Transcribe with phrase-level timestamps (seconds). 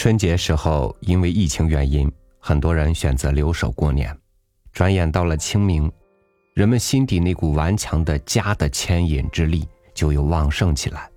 [0.00, 4.18] 春节时候，因为疫情原因，很多人选择留守过年。
[4.72, 5.92] 转眼到了清明，
[6.54, 11.10] 人们心底那股顽强的家的牵引之力就又旺盛起来。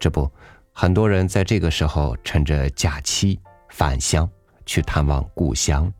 [0.00, 0.26] 这不，
[0.72, 4.26] 很多人在这个时候趁着假期返乡，
[4.64, 5.92] 去探望故乡，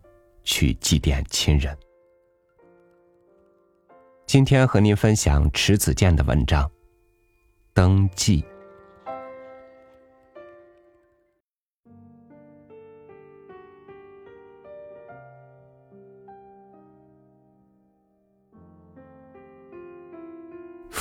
[0.45, 1.77] 去祭奠亲人。
[4.25, 6.65] 今天和您分享迟子建的文章
[7.75, 8.41] 《登记》。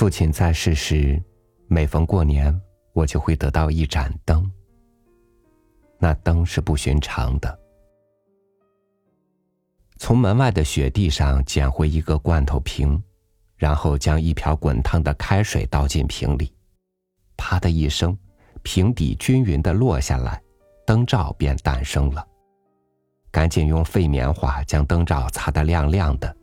[0.05, 1.20] 父亲在世时，
[1.66, 2.55] 每逢过年，
[2.94, 4.48] 我就会得到一盏灯。
[5.98, 7.59] 那灯是不寻常的。
[9.98, 13.02] 从门外的雪地上捡回一个罐头瓶，
[13.58, 16.53] 然后将一瓢滚烫的开水倒进瓶里，
[17.36, 18.16] 啪的一声，
[18.62, 20.39] 瓶底均匀的落下来，
[20.86, 22.23] 灯罩便诞生了。
[23.31, 26.38] 赶紧用废棉花将灯罩擦得亮亮的。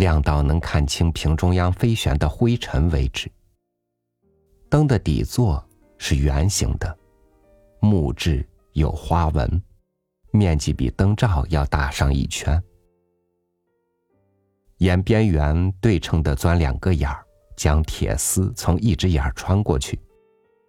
[0.00, 3.30] 亮到能看清瓶中央飞旋的灰尘为止。
[4.70, 5.62] 灯的底座
[5.98, 6.98] 是圆形的，
[7.80, 9.62] 木质有花纹，
[10.32, 12.60] 面积比灯罩要大上一圈。
[14.78, 17.22] 沿边缘对称的钻两个眼儿，
[17.54, 20.00] 将铁丝从一只眼儿穿过去，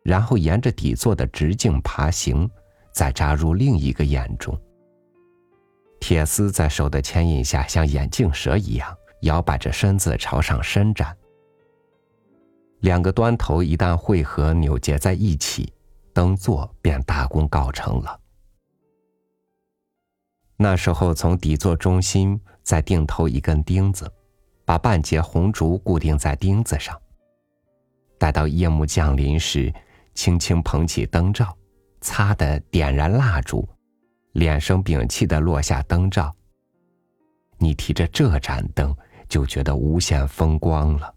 [0.03, 2.49] 然后沿着底座的直径爬行，
[2.91, 4.59] 再扎入另一个眼中。
[6.01, 8.97] 铁丝在手的牵引下，像眼镜蛇一样。
[9.21, 11.15] 摇摆着身子朝上伸展，
[12.79, 15.71] 两个端头一旦汇合扭结在一起，
[16.13, 18.19] 灯座便大功告成了。
[20.57, 24.11] 那时候，从底座中心再钉头一根钉子，
[24.65, 26.99] 把半截红烛固定在钉子上。
[28.17, 29.73] 待到夜幕降临时，
[30.13, 31.55] 轻轻捧起灯罩，
[32.01, 33.67] 擦的点燃蜡烛，
[34.33, 36.35] 脸生屏气的落下灯罩。
[37.57, 38.95] 你提着这盏灯。
[39.31, 41.15] 就觉得无限风光了。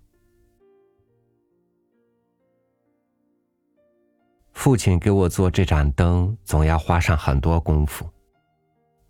[4.52, 8.08] 父亲给我做这盏灯，总要花上很多功夫。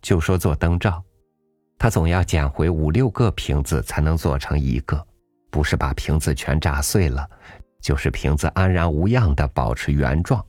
[0.01, 1.05] 就说做灯罩，
[1.77, 5.07] 他总要捡回五六个瓶子才能做成一个，
[5.51, 7.29] 不是把瓶子全炸碎了，
[7.83, 10.43] 就是瓶子安然无恙的保持原状，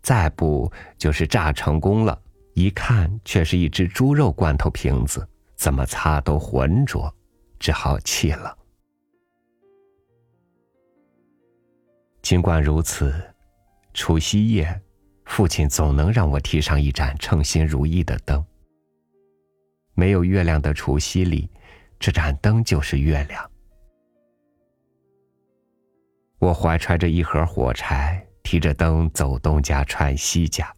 [0.00, 2.16] 再不就是炸成功了，
[2.54, 7.12] 一看却是一只猪肉罐头瓶子，怎么擦都浑浊。
[7.58, 8.56] 只好弃了。
[12.22, 13.14] 尽管如此，
[13.94, 14.82] 除夕夜，
[15.26, 18.44] 父亲总能让我提上一盏称心如意的灯。
[19.94, 21.48] 没有月亮的除夕里，
[22.00, 23.48] 这盏灯就是月亮。
[26.38, 30.74] 我怀揣着一盒火柴，提着灯走东家串西家，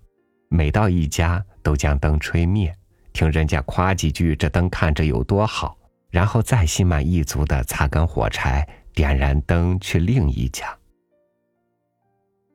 [0.51, 2.73] 每到一家都将灯吹灭，
[3.15, 5.78] 听人家夸几句，这灯看着有多好。
[6.11, 10.77] 然后再心满意足的擦干火柴，点燃灯去另一家。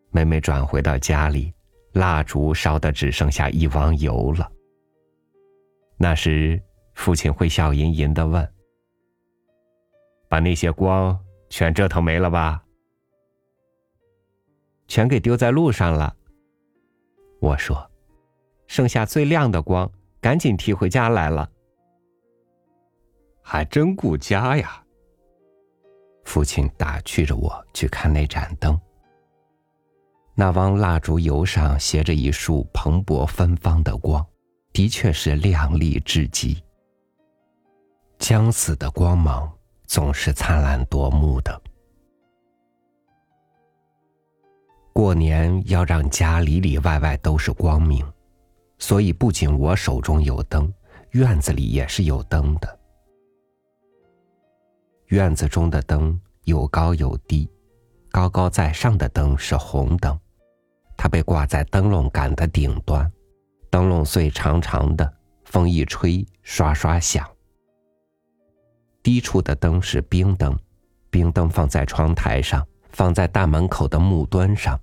[0.09, 1.53] 每每转回到家里，
[1.93, 4.51] 蜡烛烧的只剩下一汪油了。
[5.97, 6.61] 那时，
[6.95, 8.53] 父亲会笑吟吟的问
[10.27, 11.17] ：“把那些光
[11.49, 12.63] 全折腾没了吧
[14.87, 16.15] ？”“全给丢在路上了。”
[17.39, 17.89] 我说
[18.67, 19.89] ：“剩下最亮的光，
[20.19, 21.49] 赶紧提回家来了。”
[23.43, 24.83] 还真顾家呀！
[26.23, 28.79] 父亲打趣着我去看那盏灯。
[30.33, 34.25] 那汪蜡烛油上斜着一束蓬勃芬芳的光，
[34.71, 36.63] 的确是亮丽至极。
[38.17, 39.51] 将死的光芒
[39.85, 41.61] 总是灿烂夺目的。
[44.93, 48.03] 过年要让家里里外外都是光明，
[48.79, 50.73] 所以不仅我手中有灯，
[51.11, 52.79] 院子里也是有灯的。
[55.13, 57.47] 院子中的灯有高有低，
[58.09, 60.19] 高高在上的灯是红灯，
[60.97, 63.07] 它被挂在灯笼杆的顶端，
[63.69, 65.13] 灯笼穗长长的，
[65.45, 67.29] 风一吹刷刷响。
[69.03, 70.57] 低处的灯是冰灯，
[71.11, 74.79] 冰灯放在窗台上，放在大门口的木墩上。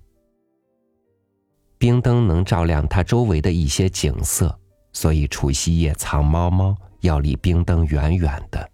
[1.77, 4.57] 冰灯能照亮它周围的一些景色，
[4.93, 8.71] 所以除夕夜藏猫猫要离冰灯远远的。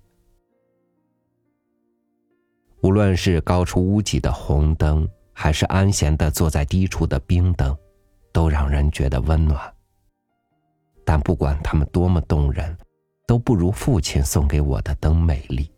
[2.82, 7.76] 无论是高出屋脊的红灯，还是安闲的坐在低处的冰灯，
[8.32, 9.74] 都让人觉得温暖。
[11.04, 12.78] 但不管它们多么动人，
[13.26, 15.72] 都不如父亲送给我的灯美丽。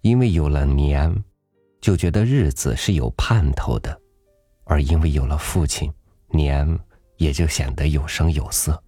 [0.00, 1.14] 因为有了年，
[1.80, 4.00] 就觉得日子是有盼头的，
[4.64, 5.92] 而因为有了父亲，
[6.28, 6.78] 年
[7.18, 8.82] 也就显得有声有色。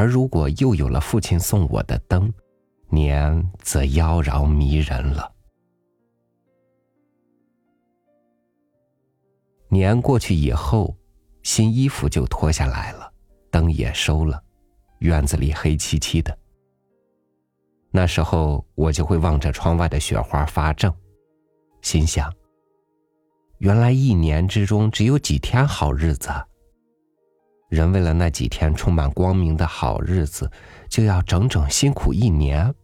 [0.00, 2.32] 而如果又有了父亲送我的灯，
[2.88, 5.30] 年则妖娆迷人了。
[9.68, 10.96] 年过去以后，
[11.42, 13.12] 新衣服就脱下来了，
[13.50, 14.42] 灯也收了，
[15.00, 16.34] 院子里黑漆漆的。
[17.90, 20.90] 那时候我就会望着窗外的雪花发怔，
[21.82, 22.32] 心想：
[23.58, 26.30] 原来一年之中只有几天好日子。
[27.70, 30.50] 人为了那几天充满光明的好日子，
[30.88, 32.74] 就要整整辛苦一年。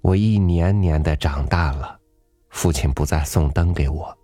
[0.00, 2.00] 我一年年的长大了，
[2.48, 4.18] 父亲不再送灯给我，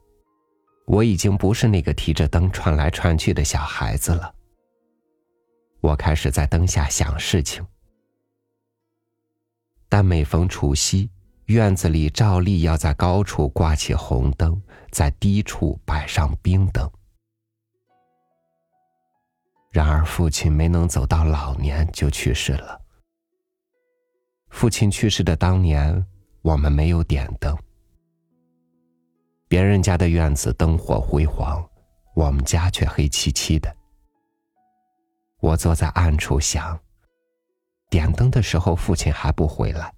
[0.87, 4.35] 我已经不是那个提着灯串来串去的小孩子了。
[5.83, 7.65] 我开始在灯下想事情，
[9.91, 11.11] 但每逢除夕，
[11.47, 14.61] 院子里照例要在高处挂起红灯，
[14.91, 16.91] 在低处摆上冰灯。
[19.71, 22.81] 然而，父亲没能走到老年就去世了。
[24.49, 26.05] 父亲去世的当年，
[26.43, 27.57] 我们没有点灯。
[29.47, 31.65] 别人家的院子灯火辉煌，
[32.15, 33.73] 我们家却黑漆漆的。
[35.39, 36.77] 我坐在暗处想，
[37.89, 39.95] 点灯的时候父亲还不回来，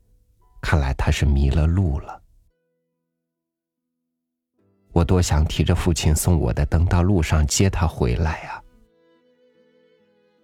[0.60, 2.22] 看来他是迷了路了。
[4.92, 8.62] 我多想提着父亲送我的灯到路上接他回来呀！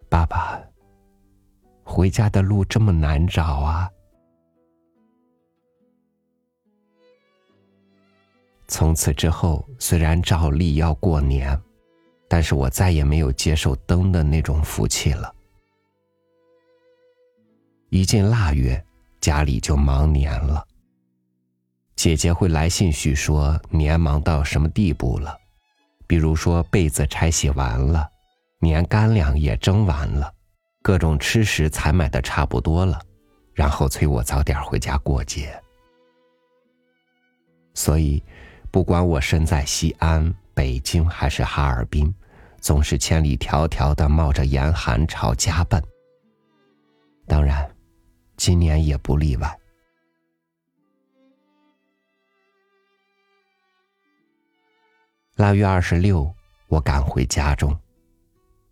[0.08, 0.62] 爸爸，
[1.82, 3.90] 回家的路这么难找啊！
[8.68, 11.60] 从此之后，虽然照例要过年。
[12.26, 15.32] 但是我再也没有接受灯的那种福气了。
[17.90, 18.84] 一进腊月，
[19.24, 20.62] 家里就忙年了。
[21.96, 25.34] 姐姐会来信叙说年忙到什么地步了，
[26.06, 28.06] 比如说被子拆洗完了，
[28.60, 30.30] 年干粮也蒸完了，
[30.82, 33.00] 各种吃食采买的差不多了，
[33.54, 35.58] 然后催我早点回家过节。
[37.72, 38.22] 所以，
[38.70, 42.14] 不管我身在西安、北京还是哈尔滨。
[42.60, 45.82] 总是千里迢迢的冒着严寒朝家奔。
[47.26, 47.73] 当然，
[48.36, 49.60] 今年也不例外。
[55.36, 56.32] 腊月二十六，
[56.68, 57.76] 我赶回家中。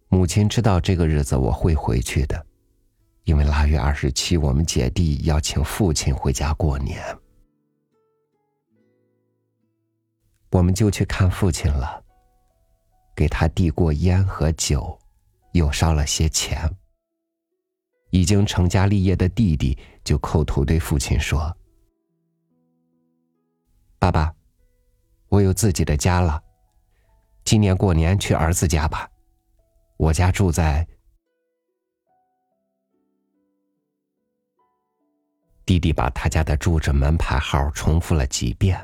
[0.09, 2.47] 母亲知道这个日子我会回去的，
[3.25, 7.03] 因为腊月二十七，我们姐弟要请父亲回家过年，
[10.51, 12.05] 我们就去看父亲了。
[13.15, 14.99] 给他递过烟和酒，
[15.53, 16.71] 又烧了些钱。
[18.13, 21.57] 已经成家立业的弟弟就叩头对父亲说
[23.99, 24.35] ：“爸爸，
[25.29, 26.43] 我有自己的家了，
[27.43, 29.11] 今年过年去儿子家吧。
[29.97, 30.87] 我家住在……”
[35.65, 38.79] 弟弟把他家的住址门牌号重复了几遍，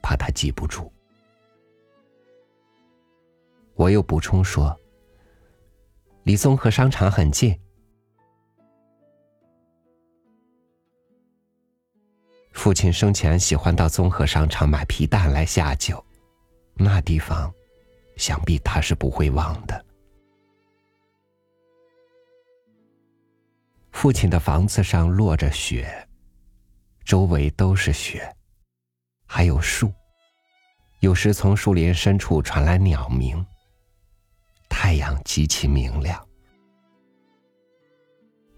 [0.00, 0.90] 怕他记不住。
[3.74, 4.74] 我又补充说
[6.24, 7.54] ：“离综合商场很近。”
[12.62, 16.04] 父亲生前喜欢到综合商场买皮蛋来下酒，
[16.74, 17.50] 那地方，
[18.16, 19.82] 想必他是不会忘的。
[23.92, 26.06] 父亲的房子上落着雪，
[27.02, 28.30] 周围都是雪，
[29.24, 29.90] 还有树，
[30.98, 33.42] 有时从树林深处传来鸟鸣。
[34.68, 36.22] 太阳极其明亮，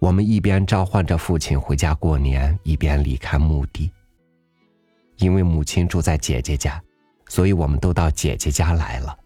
[0.03, 3.89] 我们一边召唤着父亲回家过年，一边离开墓地。
[5.19, 6.83] 因为母亲住在姐姐家，
[7.29, 9.17] 所以我们都到姐姐家来了。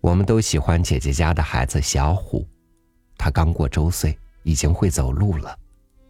[0.00, 2.46] 我们都喜欢姐姐家的孩子小虎，
[3.18, 5.58] 他刚过周岁，已经会走路了，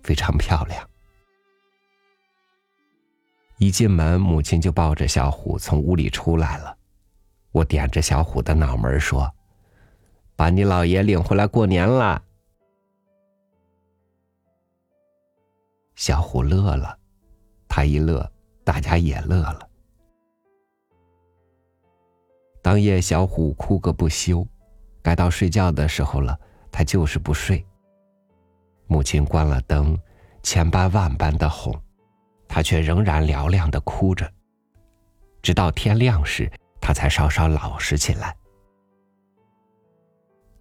[0.02, 0.86] 非常漂亮。
[3.56, 6.76] 一进门，母亲就抱着小虎从屋里出来了。
[7.50, 9.34] 我点着小虎的脑门说
[10.36, 12.22] ：“把你姥爷领回来过年了。”
[15.96, 16.98] 小虎乐了，
[17.68, 18.30] 他一乐，
[18.64, 19.68] 大家也乐了。
[22.60, 24.46] 当夜，小虎哭个不休，
[25.02, 26.38] 该到睡觉的时候了，
[26.72, 27.64] 他就是不睡。
[28.86, 29.98] 母亲关了灯，
[30.42, 31.74] 千般万般的哄，
[32.48, 34.30] 他却仍然嘹亮的哭着，
[35.42, 36.50] 直到天亮时。
[36.80, 38.36] 他才稍稍老实起来。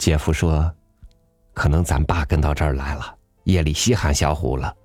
[0.03, 0.69] 姐夫说
[1.55, 4.75] ：“可能咱爸跟到这儿来了，夜里稀罕小虎了。”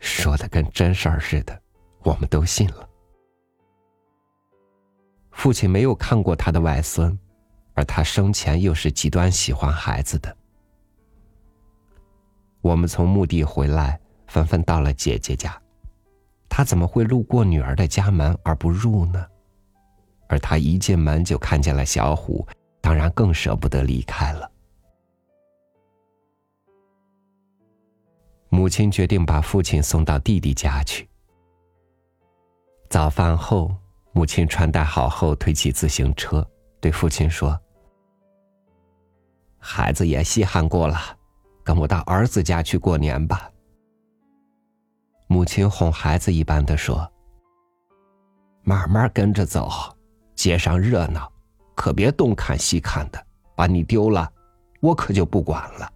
[0.00, 1.56] 说的跟真事儿似的，
[2.02, 2.88] 我们都信了。
[5.30, 7.16] 父亲没有看过他的外孙，
[7.74, 10.36] 而他生前又是极端喜欢孩子的。
[12.60, 15.56] 我们从墓地回来，纷纷到了姐姐家。
[16.48, 19.24] 他怎么会路过女儿的家门而不入呢？
[20.28, 22.46] 而他一进门就看见了小虎，
[22.80, 24.50] 当然更舍不得离开了。
[28.48, 31.08] 母亲决定把父亲送到弟弟家去。
[32.88, 33.74] 早饭后，
[34.12, 36.48] 母亲穿戴好后，推起自行车，
[36.80, 37.58] 对父亲说
[39.58, 40.96] ：“孩子也稀罕过了，
[41.64, 43.50] 跟我到儿子家去过年吧。”
[45.26, 47.10] 母亲哄孩子一般的说
[48.62, 49.68] ：“慢慢跟着走，
[50.44, 51.32] 街上热闹，
[51.74, 54.30] 可别东看西看的，把你丢了，
[54.82, 55.90] 我可就不管了。”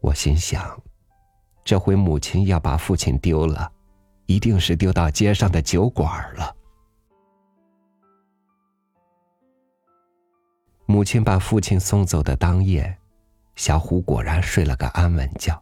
[0.00, 0.80] 我心想，
[1.64, 3.68] 这回母亲要把父亲丢了，
[4.26, 6.54] 一定是丢到街上的酒馆了。
[10.86, 12.96] 母亲把父亲送走的当夜，
[13.56, 15.60] 小虎果然睡了个安稳觉。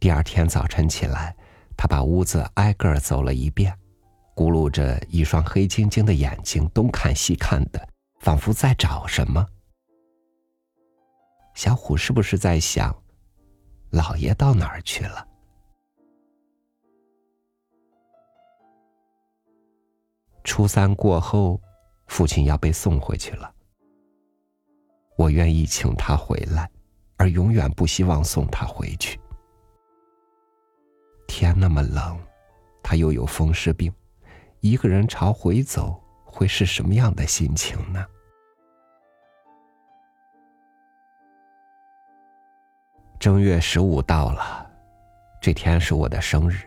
[0.00, 1.36] 第二天早晨起来，
[1.76, 3.78] 他把屋子挨个走了一遍，
[4.34, 7.88] 咕噜着一双黑晶晶的眼睛，东看西看的，
[8.20, 9.46] 仿佛在找什么。
[11.54, 12.92] 小虎是不是在想，
[13.90, 15.28] 老爷到哪儿去了？
[20.42, 21.60] 初三过后，
[22.08, 23.54] 父亲要被送回去了。
[25.16, 26.68] 我愿意请他回来，
[27.16, 29.18] 而永远不希望送他回去。
[31.28, 32.18] 天那么冷，
[32.82, 33.92] 他又有风湿病，
[34.64, 38.02] 一个人朝回走，会是什么样的心情呢？
[43.18, 44.66] 正月十五到了，
[45.38, 46.60] 这天是我的生日。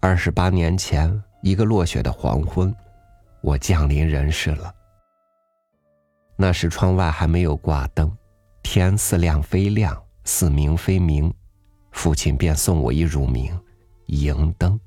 [0.00, 2.74] 二十八年前，一个落雪的黄昏，
[3.42, 4.74] 我降临人世了。
[6.36, 8.10] 那时窗外还没有挂灯，
[8.62, 11.30] 天似亮非亮，似明非明，
[11.92, 13.54] 父亲便送我一乳名——
[14.08, 14.80] 迎灯。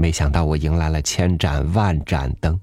[0.00, 2.58] 没想到我迎来了千盏万盏灯，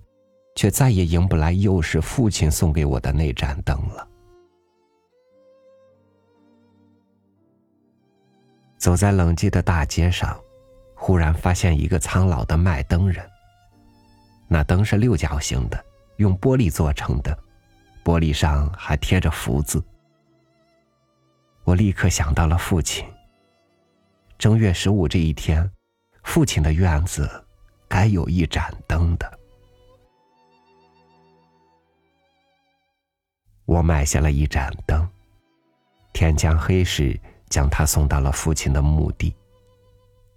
[0.55, 4.07] 却再也迎不来又是父亲送给我的那盏灯了。
[8.77, 10.39] 走在冷寂的大街上，
[10.95, 13.29] 忽然发现一个苍老的卖灯人。
[14.47, 17.37] 那灯是六角形的，用玻璃做成的，
[18.01, 19.83] 玻璃上还贴着福字。
[21.65, 23.05] 我立刻想到了父亲。
[24.37, 25.69] 正月十五这一天，
[26.25, 27.45] 父亲的院子
[27.87, 29.39] 该有一盏灯的。
[33.63, 35.07] 我买下了一盏灯。
[36.11, 37.17] 天将黑时。
[37.47, 39.33] 将它送到了父亲的墓地，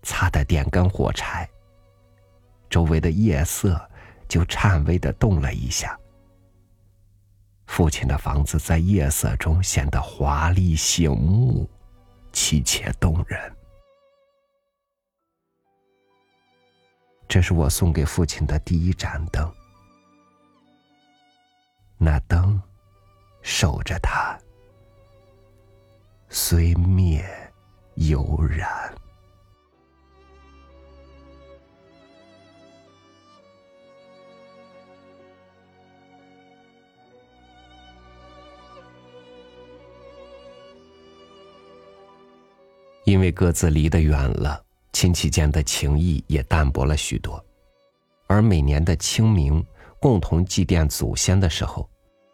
[0.03, 1.49] 擦的点根火柴。
[2.69, 3.81] 周围的夜色
[4.29, 5.99] 就颤巍的动了一下。
[7.67, 11.69] 父亲的房子在夜色中显得华丽醒目，
[12.33, 13.58] 凄切动人。
[17.39, 19.49] 这是我送给父亲的第一盏灯，
[21.97, 22.61] 那灯
[23.43, 24.37] 守着他。
[26.29, 27.25] 虽灭
[27.95, 28.69] 犹燃。
[43.05, 44.61] 因为各自离得远了，
[44.99, 47.41] 亲戚间的情谊也淡薄了许多。
[48.27, 49.65] 而每年的清明，
[50.01, 51.89] 共同祭奠祖先的时候，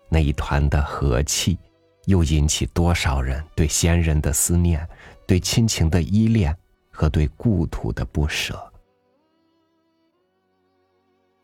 [0.09, 1.59] 那一团的和气。
[2.06, 4.88] 又引起多少人对先人的思念，
[5.26, 6.56] 对亲情的依恋
[6.90, 8.59] 和对故土的不舍？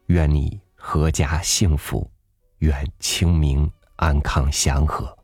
[0.07, 2.11] 愿你阖家幸福，
[2.61, 5.15] 愿清明安康祥和。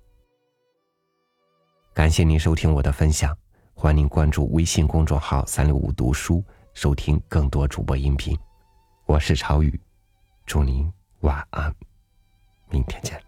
[1.94, 3.34] 感谢您收听我的分享，
[3.78, 6.42] 欢迎您关注微信公众号“三六五读书”，
[6.72, 8.34] 收听更多主播音频。
[9.04, 9.78] 我是朝雨，
[10.46, 10.90] 祝您
[11.20, 11.72] 晚安，
[12.70, 13.25] 明天见。